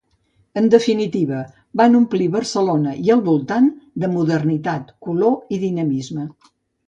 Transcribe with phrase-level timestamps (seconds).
[0.59, 1.41] En definitiva,
[1.81, 3.69] van omplir Barcelona i el voltant
[4.05, 6.27] de modernitat, color i dinamisme.